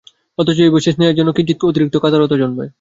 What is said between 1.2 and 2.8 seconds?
কিঞ্চিৎ অতিরিক্ত কাতরতা মনে জন্মায়।